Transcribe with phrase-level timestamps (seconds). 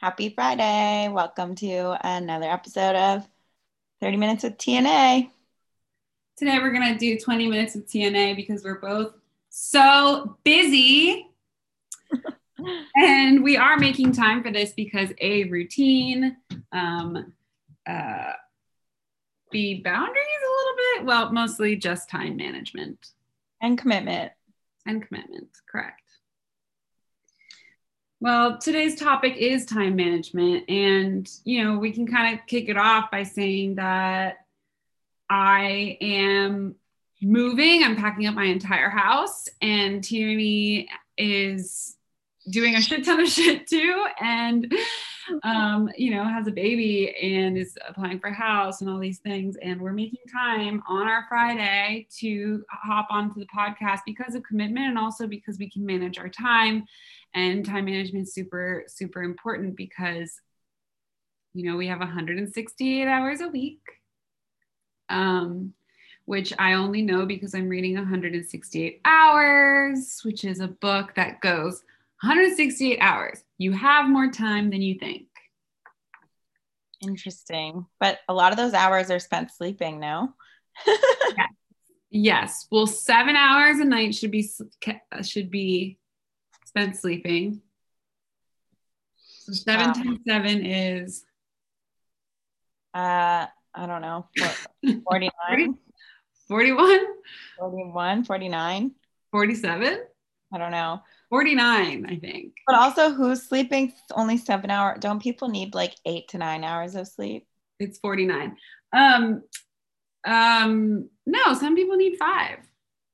[0.00, 1.08] Happy Friday.
[1.08, 3.28] Welcome to another episode of
[4.00, 5.28] 30 Minutes with TNA.
[6.36, 9.14] Today we're going to do 20 minutes with TNA because we're both
[9.50, 11.26] so busy.
[12.94, 16.36] and we are making time for this because a routine,
[16.70, 17.32] um,
[17.84, 18.32] uh,
[19.50, 21.06] be boundaries a little bit.
[21.06, 23.14] Well, mostly just time management
[23.60, 24.30] and commitment.
[24.86, 26.07] And commitment, correct.
[28.20, 30.68] Well, today's topic is time management.
[30.68, 34.38] And, you know, we can kind of kick it off by saying that
[35.30, 36.74] I am
[37.22, 41.96] moving, I'm packing up my entire house, and Tierney is
[42.50, 44.04] doing a shit ton of shit too.
[44.20, 44.72] And,
[45.44, 49.18] um, you know, has a baby and is applying for a house and all these
[49.18, 49.56] things.
[49.62, 54.86] And we're making time on our Friday to hop onto the podcast because of commitment
[54.86, 56.84] and also because we can manage our time
[57.34, 60.40] and time management is super super important because
[61.54, 63.80] you know we have 168 hours a week
[65.08, 65.72] um,
[66.24, 71.82] which i only know because i'm reading 168 hours which is a book that goes
[72.22, 73.44] 168 hours.
[73.58, 75.26] You have more time than you think.
[77.00, 77.86] Interesting.
[78.00, 80.34] But a lot of those hours are spent sleeping no
[80.86, 81.48] yes.
[82.10, 82.66] yes.
[82.72, 84.50] Well seven hours a night should be
[85.22, 85.98] should be
[86.68, 87.62] spent sleeping.
[89.16, 89.92] So seven wow.
[89.94, 91.24] times seven is
[92.94, 94.26] uh I don't know.
[95.08, 95.78] 49.
[96.48, 97.00] 41?
[97.58, 98.90] 41, 49.
[99.30, 100.00] 47?
[100.52, 101.00] I don't know.
[101.30, 102.54] 49, I think.
[102.66, 104.98] But also who's sleeping only seven hours?
[105.00, 107.46] Don't people need like eight to nine hours of sleep?
[107.78, 108.56] It's 49.
[108.92, 109.42] Um
[110.26, 112.58] um no, some people need five.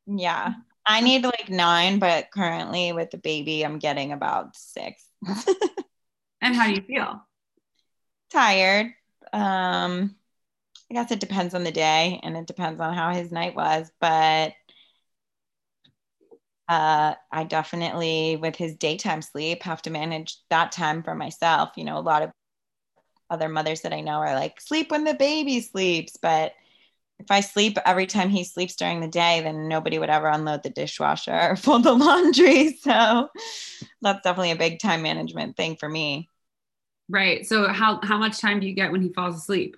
[0.07, 0.55] Yeah.
[0.87, 5.03] I need like nine, but currently with the baby, I'm getting about six.
[6.41, 7.23] and how do you feel?
[8.31, 8.93] Tired.
[9.33, 10.15] Um,
[10.91, 13.91] I guess it depends on the day and it depends on how his night was,
[14.01, 14.53] but
[16.69, 21.71] uh, I definitely, with his daytime sleep, have to manage that time for myself.
[21.77, 22.31] You know, a lot of
[23.31, 26.53] other mothers that I know are like, sleep when the baby sleeps, but
[27.19, 30.63] if I sleep every time he sleeps during the day, then nobody would ever unload
[30.63, 32.77] the dishwasher or fold the laundry.
[32.83, 33.29] So
[34.03, 36.29] that's definitely a big time management thing for me.
[37.09, 37.47] Right.
[37.47, 39.77] So how how much time do you get when he falls asleep?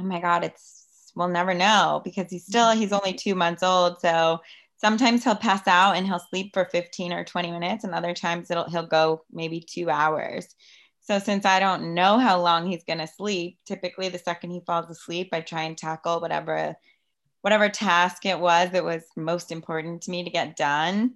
[0.00, 4.00] Oh my God, it's we'll never know because he's still he's only two months old.
[4.00, 4.38] So
[4.76, 8.50] sometimes he'll pass out and he'll sleep for 15 or 20 minutes, and other times
[8.50, 10.46] it'll he'll go maybe two hours.
[11.08, 14.60] So since I don't know how long he's going to sleep, typically the second he
[14.66, 16.76] falls asleep, I try and tackle whatever
[17.40, 21.14] whatever task it was that was most important to me to get done.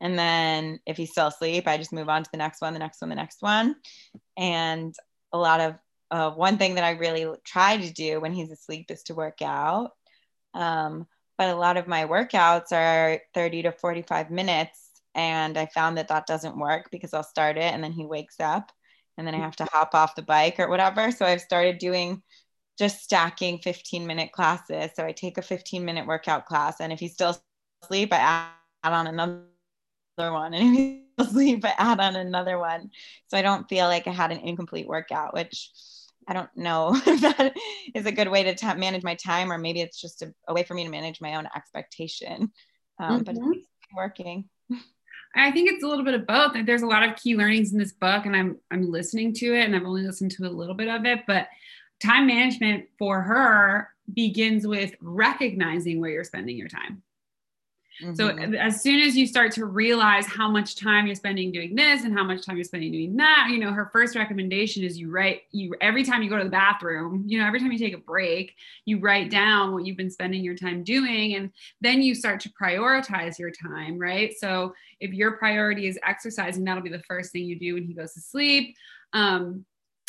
[0.00, 2.78] And then if he's still asleep, I just move on to the next one, the
[2.78, 3.76] next one, the next one.
[4.38, 4.94] And
[5.30, 5.74] a lot of
[6.10, 9.42] uh, one thing that I really try to do when he's asleep is to work
[9.42, 9.90] out.
[10.54, 11.06] Um,
[11.36, 14.88] but a lot of my workouts are 30 to 45 minutes.
[15.14, 18.40] And I found that that doesn't work because I'll start it and then he wakes
[18.40, 18.72] up
[19.16, 21.10] and then I have to hop off the bike or whatever.
[21.10, 22.22] So I've started doing
[22.78, 24.90] just stacking 15 minute classes.
[24.94, 27.36] So I take a 15 minute workout class, and if he's still
[27.82, 28.50] asleep, I
[28.82, 29.44] add on another
[30.18, 30.54] one.
[30.54, 32.90] And if he's asleep, I add on another one.
[33.28, 35.70] So I don't feel like I had an incomplete workout, which
[36.26, 37.54] I don't know if that
[37.94, 40.54] is a good way to t- manage my time, or maybe it's just a, a,
[40.54, 42.52] way for me to manage my own expectation.
[42.98, 43.22] Um, mm-hmm.
[43.24, 44.48] But it's working.
[45.36, 46.52] I think it's a little bit of both.
[46.64, 49.64] There's a lot of key learnings in this book, and I'm I'm listening to it,
[49.64, 51.20] and I've only listened to a little bit of it.
[51.26, 51.48] But
[52.00, 57.02] time management for her begins with recognizing where you're spending your time.
[58.02, 58.14] Mm-hmm.
[58.14, 58.28] So
[58.58, 62.12] as soon as you start to realize how much time you're spending doing this and
[62.12, 65.42] how much time you're spending doing that, you know, her first recommendation is you write
[65.52, 67.98] you every time you go to the bathroom, you know, every time you take a
[67.98, 71.50] break, you write down what you've been spending your time doing and
[71.80, 74.34] then you start to prioritize your time, right?
[74.36, 77.94] So if your priority is exercising, that'll be the first thing you do when he
[77.94, 78.74] goes to sleep.
[79.12, 79.64] Um,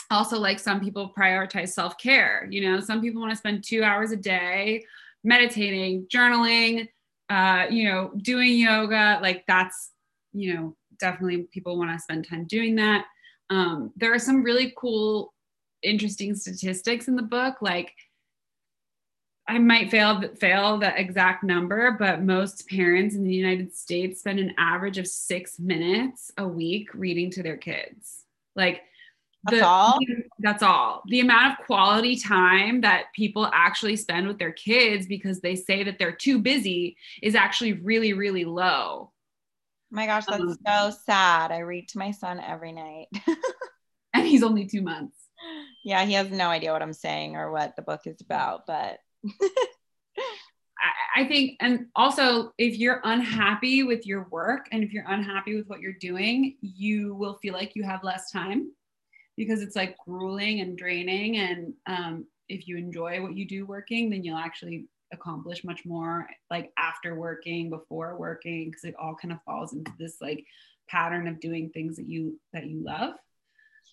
[0.09, 4.11] also like some people prioritize self-care, you know, some people want to spend 2 hours
[4.11, 4.83] a day
[5.23, 6.87] meditating, journaling,
[7.29, 9.91] uh, you know, doing yoga, like that's,
[10.33, 13.05] you know, definitely people want to spend time doing that.
[13.49, 15.33] Um, there are some really cool,
[15.81, 17.61] interesting statistics in the book.
[17.61, 17.93] Like,
[19.47, 24.39] I might fail fail the exact number, but most parents in the United States spend
[24.39, 28.23] an average of six minutes a week reading to their kids.
[28.55, 28.81] Like
[29.45, 29.99] that's the, all.
[30.39, 31.03] That's all.
[31.07, 35.83] The amount of quality time that people actually spend with their kids because they say
[35.83, 39.11] that they're too busy is actually really, really low.
[39.11, 41.51] Oh my gosh, that's um, so sad.
[41.51, 43.07] I read to my son every night.
[44.13, 45.15] and he's only two months.
[45.83, 48.97] Yeah, he has no idea what I'm saying or what the book is about, but
[50.75, 55.55] I, I think, and also if you're unhappy with your work and if you're unhappy
[55.55, 58.71] with what you're doing, you will feel like you have less time
[59.37, 61.37] because it's like grueling and draining.
[61.37, 66.27] And um, if you enjoy what you do working, then you'll actually accomplish much more
[66.49, 70.45] like after working, before working, because it all kind of falls into this like
[70.89, 73.15] pattern of doing things that you that you love.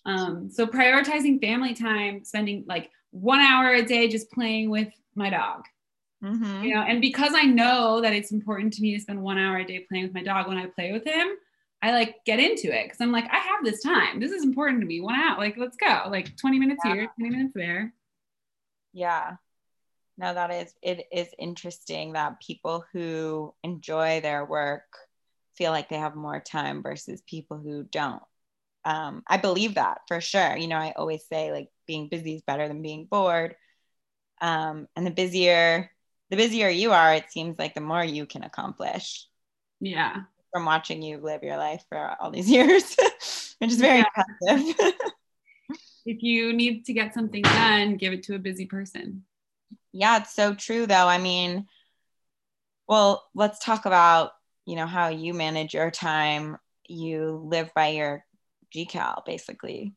[0.05, 5.29] Um, so prioritizing family time, spending like one hour a day just playing with my
[5.29, 5.63] dog.
[6.23, 6.63] Mm-hmm.
[6.63, 9.57] You know, and because I know that it's important to me to spend one hour
[9.57, 11.27] a day playing with my dog when I play with him,
[11.83, 14.21] I like get into it because I'm like, I have this time.
[14.21, 15.01] This is important to me.
[15.01, 16.03] One out, like, let's go.
[16.09, 16.93] Like 20 minutes yeah.
[16.93, 17.93] here, 20 minutes there.
[18.93, 19.35] Yeah.
[20.17, 24.85] No, that is it is interesting that people who enjoy their work
[25.57, 28.23] feel like they have more time versus people who don't.
[28.85, 30.55] Um, I believe that for sure.
[30.55, 33.55] You know, I always say like being busy is better than being bored.
[34.39, 35.91] Um, and the busier
[36.29, 39.27] the busier you are, it seems like the more you can accomplish.
[39.81, 40.21] Yeah.
[40.53, 42.95] From watching you live your life for all these years,
[43.57, 44.23] which is very yeah.
[44.47, 44.93] impressive.
[46.05, 49.23] if you need to get something done, give it to a busy person.
[49.91, 51.07] Yeah, it's so true though.
[51.07, 51.67] I mean,
[52.87, 54.31] well, let's talk about,
[54.65, 56.57] you know, how you manage your time.
[56.87, 58.25] You live by your
[58.75, 59.93] GCal basically.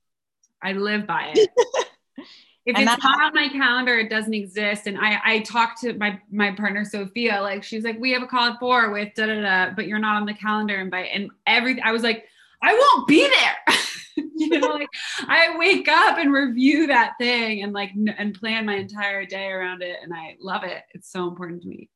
[0.62, 1.50] I live by it.
[2.66, 4.88] if and it's not on my calendar, it doesn't exist.
[4.88, 8.26] And I, I talked to my my partner Sophia, like she's like, we have a
[8.26, 11.10] call at four with da da da, but you're not on the calendar invite.
[11.14, 12.24] And everything, I was like,
[12.60, 13.76] I won't be there.
[14.16, 14.88] you know, like
[15.28, 19.82] I wake up and review that thing and like and plan my entire day around
[19.82, 20.82] it, and I love it.
[20.92, 21.88] It's so important to me.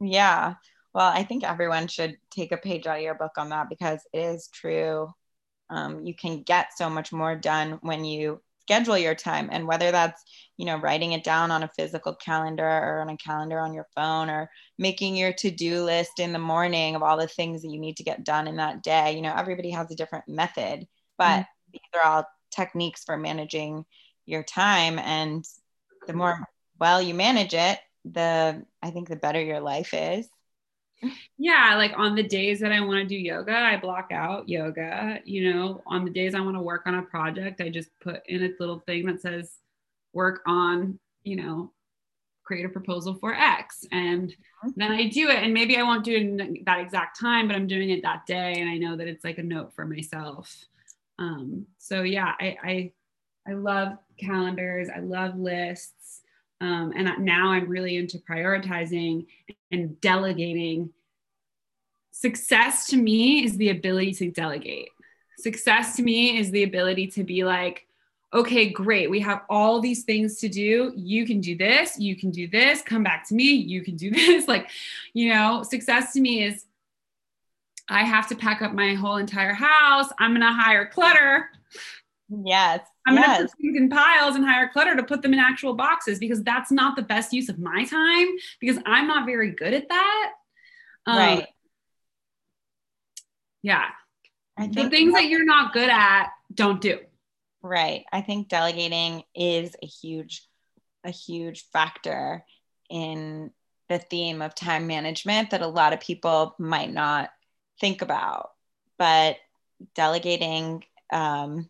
[0.00, 0.54] Yeah.
[0.92, 4.00] Well, I think everyone should take a page out of your book on that because
[4.12, 5.12] it is true.
[5.70, 9.90] Um, you can get so much more done when you schedule your time and whether
[9.90, 10.22] that's
[10.56, 13.86] you know writing it down on a physical calendar or on a calendar on your
[13.94, 17.78] phone or making your to-do list in the morning of all the things that you
[17.78, 20.86] need to get done in that day you know everybody has a different method
[21.18, 21.72] but mm-hmm.
[21.72, 23.84] these are all techniques for managing
[24.24, 25.44] your time and
[26.06, 26.38] the more
[26.80, 30.26] well you manage it the i think the better your life is
[31.38, 35.18] yeah like on the days that i want to do yoga i block out yoga
[35.24, 38.22] you know on the days i want to work on a project i just put
[38.28, 39.58] in a little thing that says
[40.12, 41.70] work on you know
[42.44, 44.70] create a proposal for x and mm-hmm.
[44.76, 47.56] then i do it and maybe i won't do it in that exact time but
[47.56, 50.64] i'm doing it that day and i know that it's like a note for myself
[51.18, 52.92] um, so yeah I, I
[53.48, 56.03] i love calendars i love lists
[56.60, 59.26] um, and now I'm really into prioritizing
[59.70, 60.90] and delegating.
[62.10, 64.88] Success to me is the ability to delegate.
[65.38, 67.86] Success to me is the ability to be like,
[68.32, 69.10] okay, great.
[69.10, 70.92] We have all these things to do.
[70.96, 71.98] You can do this.
[71.98, 72.82] You can do this.
[72.82, 73.44] Come back to me.
[73.44, 74.48] You can do this.
[74.48, 74.70] Like,
[75.12, 76.64] you know, success to me is
[77.88, 80.08] I have to pack up my whole entire house.
[80.18, 81.50] I'm going to hire Clutter.
[82.28, 82.80] Yes.
[83.06, 83.26] I'm yes.
[83.26, 86.18] going to put things in piles and hire Clutter to put them in actual boxes
[86.18, 88.28] because that's not the best use of my time
[88.60, 90.32] because I'm not very good at that.
[91.06, 91.46] Um, right.
[93.62, 93.84] Yeah.
[94.56, 96.98] I the things that you're not good at, don't do.
[97.62, 98.04] Right.
[98.12, 100.46] I think delegating is a huge,
[101.02, 102.44] a huge factor
[102.88, 103.50] in
[103.88, 107.30] the theme of time management that a lot of people might not
[107.80, 108.50] think about.
[108.98, 109.36] But
[109.94, 111.68] delegating um,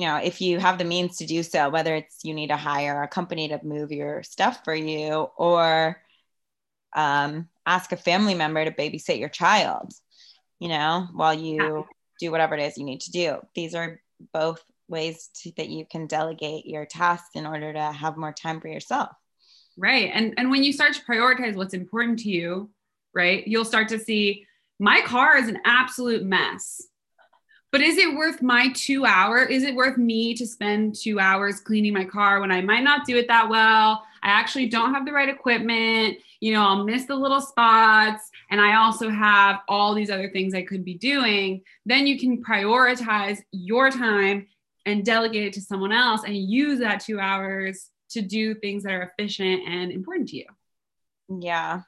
[0.00, 2.56] you know, if you have the means to do so, whether it's you need to
[2.56, 6.00] hire a company to move your stuff for you or
[6.96, 9.92] um, ask a family member to babysit your child,
[10.58, 11.86] you know, while you
[12.18, 13.40] do whatever it is you need to do.
[13.54, 14.00] These are
[14.32, 18.62] both ways to, that you can delegate your tasks in order to have more time
[18.62, 19.10] for yourself.
[19.76, 20.10] Right.
[20.14, 22.70] And and when you start to prioritize what's important to you,
[23.14, 23.46] right?
[23.46, 24.46] You'll start to see
[24.78, 26.86] my car is an absolute mess
[27.72, 29.44] but is it worth my two hour?
[29.44, 33.06] Is it worth me to spend two hours cleaning my car when I might not
[33.06, 34.04] do it that well?
[34.22, 36.18] I actually don't have the right equipment.
[36.40, 38.28] You know, I'll miss the little spots.
[38.50, 41.62] And I also have all these other things I could be doing.
[41.86, 44.48] Then you can prioritize your time
[44.84, 48.92] and delegate it to someone else and use that two hours to do things that
[48.92, 50.46] are efficient and important to you.
[51.28, 51.82] Yeah,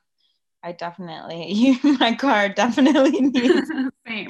[0.62, 3.68] I definitely, my car definitely needs.
[4.06, 4.28] Same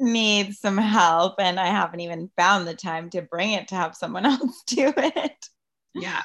[0.00, 3.96] needs some help and I haven't even found the time to bring it to have
[3.96, 5.46] someone else do it.
[5.94, 6.22] Yeah.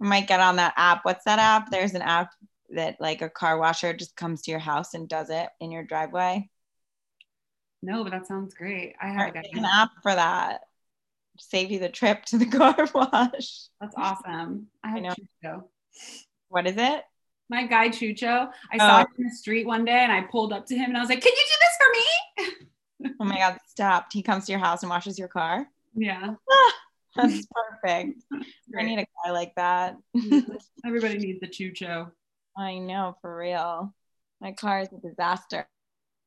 [0.00, 1.04] I might get on that app.
[1.04, 1.70] What's that app?
[1.70, 2.32] There's an app
[2.70, 5.82] that like a car washer just comes to your house and does it in your
[5.82, 6.48] driveway.
[7.82, 8.94] No, but that sounds great.
[9.00, 10.62] I have an app for that.
[11.38, 13.68] save you the trip to the car wash.
[13.80, 14.66] That's awesome.
[14.82, 15.14] I, I know.
[15.44, 15.64] Chucho.
[16.48, 17.04] What is it?
[17.48, 18.50] My guy Chucho.
[18.72, 18.78] I oh.
[18.78, 21.00] saw him in the street one day and I pulled up to him and I
[21.00, 21.57] was like, Can you do this for me?
[23.20, 24.12] Oh my God, stopped.
[24.12, 25.66] He comes to your house and washes your car.
[25.94, 26.34] Yeah.
[27.16, 28.22] That's perfect.
[28.78, 29.96] I need a guy like that.
[30.86, 32.10] Everybody needs a Chucho.
[32.56, 33.94] I know, for real.
[34.40, 35.66] My car is a disaster.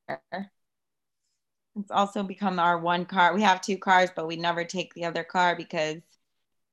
[0.10, 3.34] It's also become our one car.
[3.34, 5.98] We have two cars, but we never take the other car because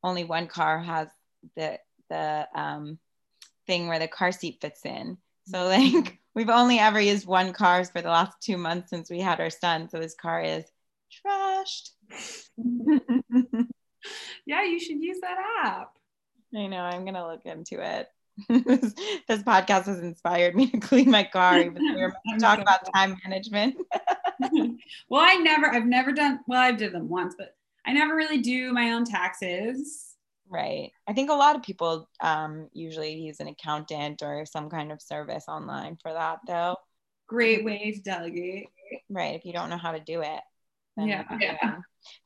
[0.03, 1.09] only one car has
[1.55, 1.79] the
[2.09, 2.99] the um,
[3.67, 5.19] thing where the car seat fits in.
[5.47, 9.21] So like we've only ever used one car for the last two months since we
[9.21, 9.89] had our son.
[9.89, 10.65] So this car is
[11.27, 11.91] trashed.
[14.47, 15.93] yeah, you should use that app.
[16.55, 16.81] I know.
[16.81, 18.09] I'm gonna look into it.
[18.49, 18.95] this,
[19.29, 22.89] this, podcast has inspired me to clean my car, even though we were talking about
[22.95, 23.77] time management.
[25.09, 26.41] well, I never, I've never done.
[26.47, 30.08] Well, I did them once, but I never really do my own taxes.
[30.51, 30.93] Right.
[31.07, 35.03] I think a lot of people um, usually use an accountant or some kind of
[35.03, 36.77] service online for that, though.
[37.27, 38.69] Great way to delegate.
[39.11, 39.35] Right.
[39.35, 40.41] If you don't know how to do it.
[40.97, 41.25] yeah.
[41.39, 41.77] yeah.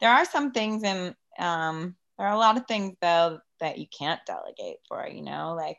[0.00, 3.86] There are some things and um, there are a lot of things though that you
[3.86, 5.78] can't delegate for, you know, like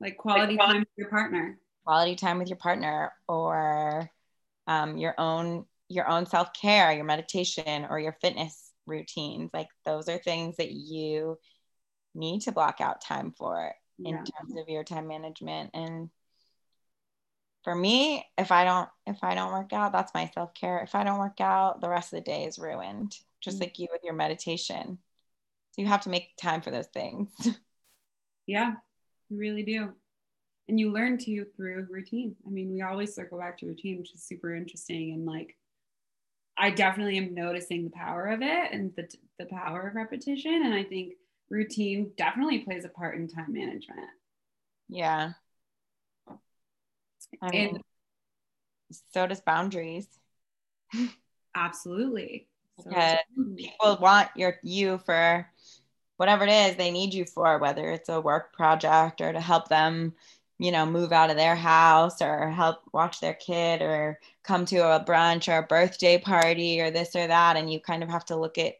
[0.00, 1.58] like quality like, time with your partner.
[1.84, 4.10] Quality time with your partner or
[4.66, 9.50] um, your own your own self-care, your meditation or your fitness routines.
[9.52, 11.38] Like those are things that you
[12.14, 14.16] need to block out time for in yeah.
[14.16, 16.10] terms of your time management and
[17.62, 21.04] for me if i don't if i don't work out that's my self-care if i
[21.04, 23.60] don't work out the rest of the day is ruined just mm.
[23.60, 24.98] like you with your meditation.
[25.72, 27.30] So you have to make time for those things.
[28.46, 28.74] Yeah,
[29.30, 29.94] you really do.
[30.68, 32.36] And you learn to through routine.
[32.46, 35.14] I mean, we always circle back to routine, which is super interesting.
[35.14, 35.56] And like,
[36.56, 39.08] I definitely am noticing the power of it and the,
[39.38, 40.62] the power of repetition.
[40.64, 41.14] And I think
[41.50, 44.08] routine definitely plays a part in time management.
[44.88, 45.32] Yeah.
[47.42, 47.84] I mean, and
[49.12, 50.06] so does boundaries.
[51.54, 52.46] Absolutely
[52.76, 53.18] because
[53.56, 55.48] people want your you for
[56.16, 59.68] whatever it is they need you for whether it's a work project or to help
[59.68, 60.12] them
[60.58, 64.76] you know move out of their house or help watch their kid or come to
[64.78, 68.24] a brunch or a birthday party or this or that and you kind of have
[68.24, 68.74] to look at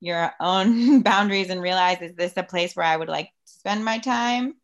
[0.00, 3.84] your own boundaries and realize is this a place where i would like to spend
[3.84, 4.54] my time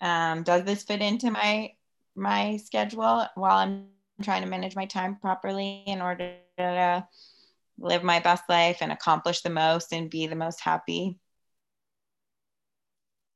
[0.00, 1.70] um, does this fit into my
[2.14, 3.86] my schedule while i'm
[4.22, 7.06] trying to manage my time properly in order to
[7.78, 11.18] live my best life and accomplish the most and be the most happy?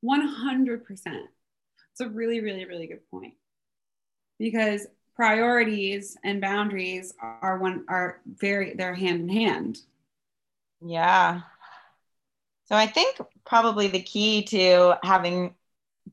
[0.03, 1.27] 100%.
[1.91, 3.33] It's a really, really, really good point.
[4.39, 9.79] Because priorities and boundaries are one are very they're hand in hand.
[10.83, 11.41] Yeah.
[12.65, 15.55] So I think probably the key to having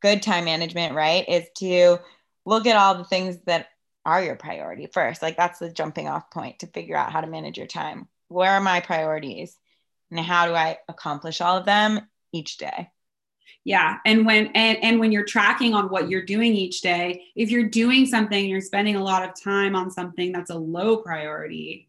[0.01, 1.99] good time management, right, is to
[2.45, 3.69] look at all the things that
[4.05, 5.23] are your priority first.
[5.23, 8.53] Like that's the jumping off point to figure out how to manage your time where
[8.53, 9.59] are my priorities
[10.11, 12.01] and how do I accomplish all of them
[12.33, 12.91] each day?
[13.65, 13.99] Yeah.
[14.07, 17.69] And when and, and when you're tracking on what you're doing each day, if you're
[17.69, 21.89] doing something, you're spending a lot of time on something that's a low priority,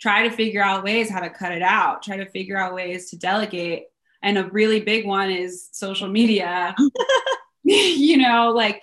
[0.00, 2.02] try to figure out ways how to cut it out.
[2.02, 3.84] Try to figure out ways to delegate.
[4.22, 6.74] And a really big one is social media.
[7.64, 8.82] you know, like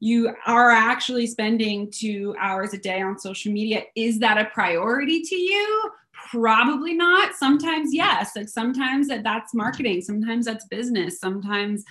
[0.00, 3.84] you are actually spending two hours a day on social media.
[3.94, 5.90] Is that a priority to you?
[6.30, 7.34] Probably not.
[7.34, 8.34] Sometimes, yes.
[8.36, 10.00] Like sometimes that that's marketing.
[10.00, 11.20] Sometimes that's business.
[11.20, 11.84] Sometimes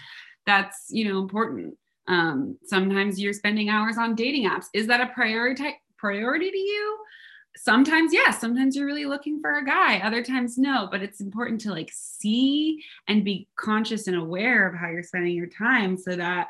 [0.45, 1.75] that's you know important.
[2.07, 4.65] Um, sometimes you're spending hours on dating apps.
[4.73, 6.97] Is that a priority priority to you?
[7.57, 8.41] Sometimes yes.
[8.41, 9.99] Sometimes you're really looking for a guy.
[9.99, 10.87] Other times no.
[10.91, 15.35] But it's important to like see and be conscious and aware of how you're spending
[15.35, 16.49] your time so that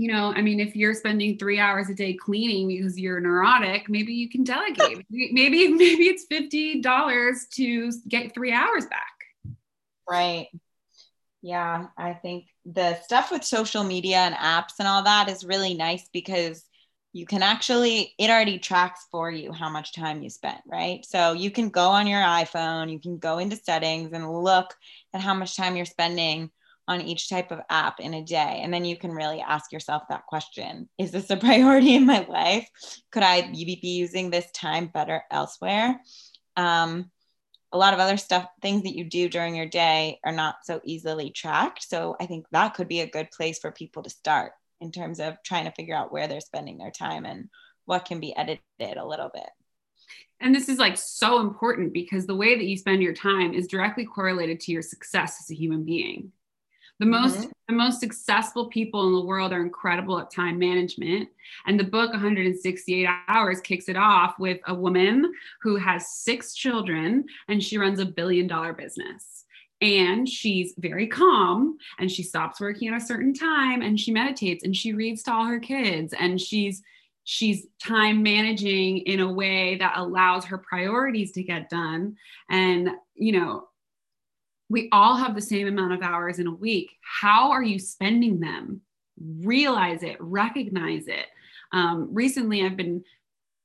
[0.00, 3.90] you know, I mean, if you're spending three hours a day cleaning because you're neurotic,
[3.90, 5.04] maybe you can delegate.
[5.10, 9.56] maybe maybe it's fifty dollars to get three hours back.
[10.08, 10.46] Right.
[11.42, 15.74] Yeah, I think the stuff with social media and apps and all that is really
[15.74, 16.64] nice because
[17.12, 21.32] you can actually it already tracks for you how much time you spent right so
[21.32, 24.76] you can go on your iphone you can go into settings and look
[25.12, 26.50] at how much time you're spending
[26.90, 28.60] on each type of app in a day.
[28.64, 32.26] And then you can really ask yourself that question Is this a priority in my
[32.28, 32.68] life?
[33.12, 36.00] Could I be using this time better elsewhere?
[36.56, 37.10] Um,
[37.72, 40.80] a lot of other stuff, things that you do during your day are not so
[40.82, 41.88] easily tracked.
[41.88, 45.20] So I think that could be a good place for people to start in terms
[45.20, 47.48] of trying to figure out where they're spending their time and
[47.84, 49.48] what can be edited a little bit.
[50.40, 53.68] And this is like so important because the way that you spend your time is
[53.68, 56.32] directly correlated to your success as a human being.
[57.00, 57.50] The most mm-hmm.
[57.66, 61.30] the most successful people in the world are incredible at time management.
[61.66, 67.24] And the book 168 hours kicks it off with a woman who has six children
[67.48, 69.46] and she runs a billion dollar business.
[69.80, 74.62] And she's very calm and she stops working at a certain time and she meditates
[74.62, 76.82] and she reads to all her kids and she's
[77.24, 82.16] she's time managing in a way that allows her priorities to get done
[82.50, 83.69] and you know
[84.70, 86.92] we all have the same amount of hours in a week.
[87.02, 88.80] How are you spending them?
[89.20, 91.26] Realize it, recognize it.
[91.72, 93.04] Um, recently, I've been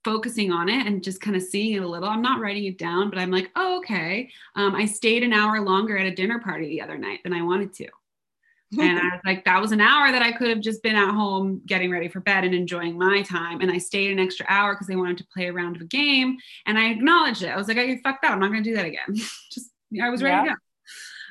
[0.04, 2.10] focusing on it and just kind of seeing it a little.
[2.10, 4.30] I'm not writing it down, but I'm like, oh, okay.
[4.56, 7.44] Um, I stayed an hour longer at a dinner party the other night than I
[7.44, 7.88] wanted to.
[8.80, 11.14] and I was like, that was an hour that I could have just been at
[11.14, 13.62] home getting ready for bed and enjoying my time.
[13.62, 15.86] And I stayed an extra hour because they wanted to play a round of a
[15.86, 16.38] game.
[16.66, 17.50] And I acknowledged it.
[17.50, 18.32] I was like, I fucked up.
[18.32, 19.06] I'm not going to do that again.
[19.52, 19.70] just,
[20.02, 20.44] I was ready yeah.
[20.44, 20.56] to go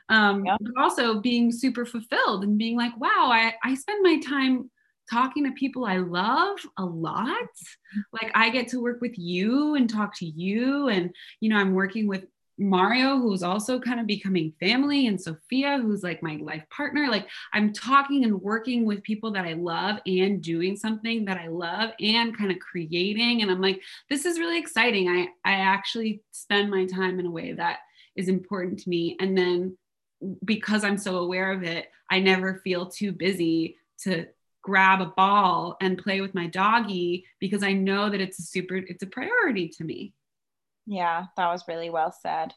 [0.09, 0.57] um, yeah.
[0.61, 4.71] but also being super fulfilled and being like wow I, I spend my time
[5.11, 7.49] talking to people I love a lot.
[8.13, 10.89] Like I get to work with you and talk to you.
[10.89, 12.25] And, you know, I'm working with
[12.57, 17.09] Mario, who's also kind of becoming family, and Sophia, who's like my life partner.
[17.11, 21.49] Like I'm talking and working with people that I love and doing something that I
[21.49, 23.43] love and kind of creating.
[23.43, 25.09] And I'm like, this is really exciting.
[25.09, 27.79] I, I actually spend my time in a way that
[28.15, 29.17] is important to me.
[29.19, 29.77] And then
[30.45, 34.27] because I'm so aware of it, I never feel too busy to
[34.63, 38.77] grab a ball and play with my doggy because I know that it's a super
[38.77, 40.15] it's a priority to me.
[40.87, 42.55] Yeah, that was really well said.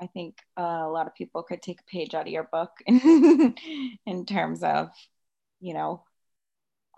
[0.00, 2.70] I think uh, a lot of people could take a page out of your book
[2.86, 3.54] in,
[4.06, 4.90] in terms of,
[5.60, 6.02] you know,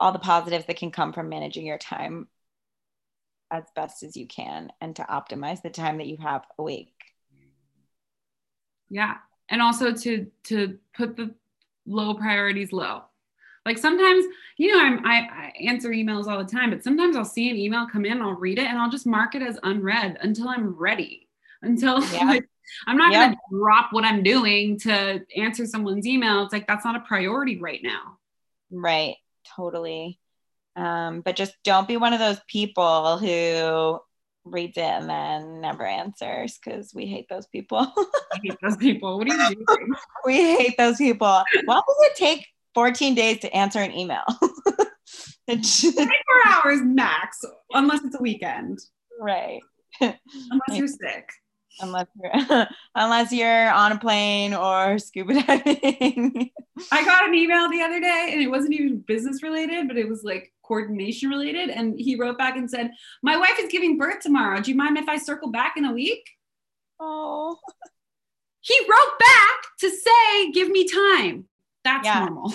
[0.01, 2.29] all the positives that can come from managing your time
[3.51, 6.93] as best as you can and to optimize the time that you have awake.
[8.89, 9.17] Yeah,
[9.49, 11.35] and also to to put the
[11.87, 13.02] low priorities low.
[13.65, 14.25] Like sometimes
[14.56, 17.56] you know I'm, I, I, answer emails all the time but sometimes i'll see an
[17.56, 20.75] email come in i'll read it and i'll just mark it as unread until i'm
[20.76, 21.28] ready.
[21.63, 22.25] Until yeah.
[22.25, 22.49] like,
[22.87, 23.26] i'm not yeah.
[23.26, 26.43] going to drop what i'm doing to answer someone's email.
[26.43, 28.19] It's like that's not a priority right now.
[28.71, 29.17] Right.
[29.54, 30.19] Totally.
[30.75, 34.00] Um, but just don't be one of those people who
[34.47, 37.78] reads it and then never answers because we hate those people.
[37.97, 39.19] I hate those people.
[39.19, 39.95] What are you doing?
[40.25, 41.43] we hate those people.
[41.65, 44.25] Why does it take 14 days to answer an email?
[45.49, 46.09] 24
[46.47, 47.39] hours max,
[47.73, 48.78] unless it's a weekend.
[49.21, 49.61] Right.
[50.00, 50.17] Unless
[50.71, 51.28] you're sick.
[51.80, 56.50] Unless you're unless you're on a plane or scuba diving.
[56.91, 60.08] I got an email the other day and it wasn't even business related, but it
[60.08, 61.71] was like coordination related.
[61.71, 62.91] And he wrote back and said,
[63.23, 64.60] My wife is giving birth tomorrow.
[64.60, 66.28] Do you mind if I circle back in a week?
[66.99, 67.58] Oh.
[68.60, 71.45] He wrote back to say, Give me time.
[71.84, 72.21] That's yeah.
[72.21, 72.54] normal.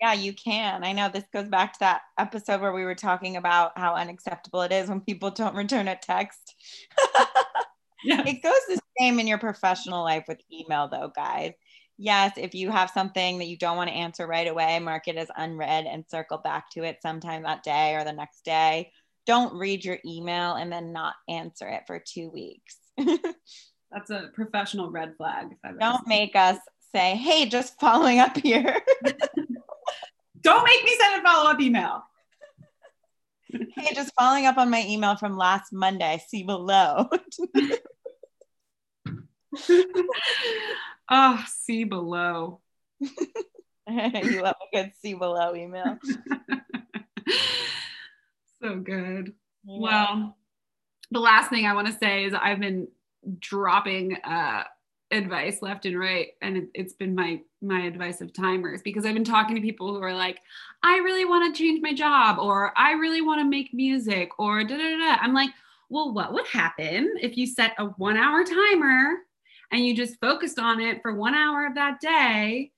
[0.00, 0.82] Yeah, you can.
[0.82, 4.62] I know this goes back to that episode where we were talking about how unacceptable
[4.62, 6.54] it is when people don't return a text.
[8.04, 8.22] yeah.
[8.26, 11.52] It goes the same in your professional life with email, though, guys
[12.00, 15.16] yes, if you have something that you don't want to answer right away, mark it
[15.16, 18.90] as unread and circle back to it sometime that day or the next day.
[19.26, 22.78] Don't read your email and then not answer it for two weeks.
[22.96, 25.48] That's a professional red flag.
[25.78, 26.58] don't make us
[26.94, 28.80] say, hey, just following up here.
[30.40, 32.02] don't make me send a follow up email.
[33.76, 36.22] Hey, just following up on my email from last Monday.
[36.28, 37.08] See below.
[41.10, 42.60] Oh, see below.
[43.00, 45.98] you love a good see below email.
[48.62, 49.32] so good.
[49.64, 49.80] Yeah.
[49.80, 50.36] Well,
[51.10, 52.88] the last thing I want to say is I've been
[53.38, 54.64] dropping uh,
[55.10, 59.14] advice left and right, and it, it's been my my advice of timers because I've
[59.14, 60.40] been talking to people who are like,
[60.82, 64.64] I really want to change my job, or I really want to make music, or
[64.64, 65.18] da da da.
[65.20, 65.50] I'm like,
[65.88, 69.16] well, what would happen if you set a one hour timer
[69.72, 72.70] and you just focused on it for one hour of that day,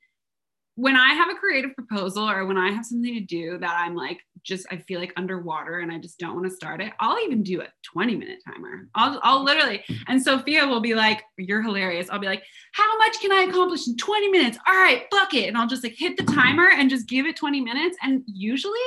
[0.75, 3.95] when I have a creative proposal or when I have something to do that I'm
[3.95, 7.19] like, just I feel like underwater and I just don't want to start it, I'll
[7.25, 8.89] even do a 20 minute timer.
[8.95, 12.09] I'll, I'll literally, and Sophia will be like, You're hilarious.
[12.11, 14.59] I'll be like, How much can I accomplish in 20 minutes?
[14.67, 15.49] All right, fuck it.
[15.49, 17.97] And I'll just like hit the timer and just give it 20 minutes.
[18.03, 18.79] And usually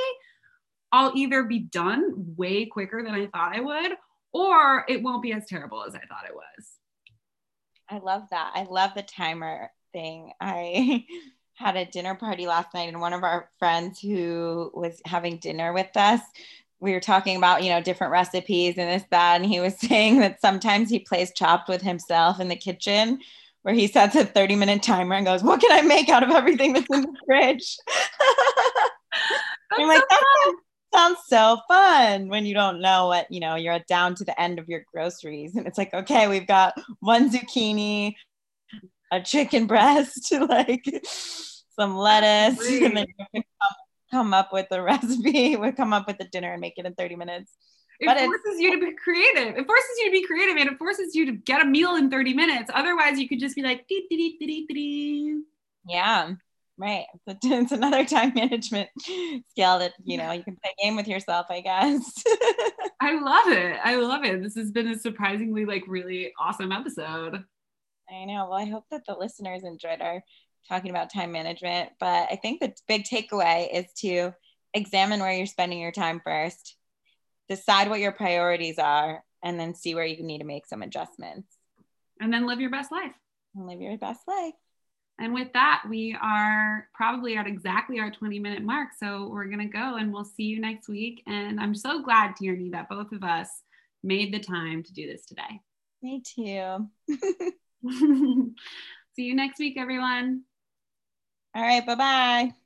[0.92, 3.92] I'll either be done way quicker than I thought I would,
[4.32, 6.72] or it won't be as terrible as I thought it was.
[7.88, 8.52] I love that.
[8.54, 10.32] I love the timer thing.
[10.40, 11.04] I
[11.56, 15.72] had a dinner party last night, and one of our friends who was having dinner
[15.72, 16.20] with us
[16.80, 19.40] we were talking about, you know, different recipes and this, that.
[19.40, 23.20] And he was saying that sometimes he plays chopped with himself in the kitchen
[23.62, 26.30] where he sets a 30 minute timer and goes, What can I make out of
[26.30, 27.76] everything that's in the fridge?
[29.72, 30.58] I'm like, that sounds,
[30.94, 34.60] sounds so fun when you don't know what, you know, you're down to the end
[34.60, 35.56] of your groceries.
[35.56, 38.14] And it's like, okay, we've got one zucchini,
[39.12, 40.84] a chicken breast, like
[41.78, 43.72] some lettuce, and then you come,
[44.10, 46.94] come up with the recipe, we come up with the dinner and make it in
[46.94, 47.52] 30 minutes.
[47.98, 49.56] It but forces you to be creative.
[49.56, 52.10] It forces you to be creative and it forces you to get a meal in
[52.10, 52.70] 30 minutes.
[52.74, 55.40] Otherwise, you could just be like, dee, dee, dee,
[55.88, 56.32] yeah,
[56.76, 57.06] right.
[57.26, 58.90] It's another time management
[59.50, 62.12] skill that, you know, you can play a game with yourself, I guess.
[63.00, 63.78] I love it.
[63.82, 64.42] I love it.
[64.42, 67.44] This has been a surprisingly, like, really awesome episode.
[68.10, 68.48] I know.
[68.48, 70.22] Well, I hope that the listeners enjoyed our
[70.68, 71.90] talking about time management.
[72.00, 74.32] But I think the big takeaway is to
[74.74, 76.76] examine where you're spending your time first
[77.48, 81.48] decide what your priorities are, and then see where you need to make some adjustments.
[82.20, 83.12] And then live your best life.
[83.54, 84.54] And live your best life.
[85.18, 88.88] And with that, we are probably at exactly our 20 minute mark.
[88.98, 91.22] So we're going to go and we'll see you next week.
[91.26, 93.48] And I'm so glad, Tierney, that both of us
[94.02, 95.60] made the time to do this today.
[96.02, 96.88] Me too.
[99.14, 100.44] see you next week, everyone.
[101.54, 101.84] All right.
[101.84, 102.65] Bye bye.